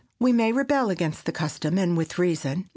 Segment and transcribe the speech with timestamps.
[0.19, 2.67] We may rebel against the custom, and with reason.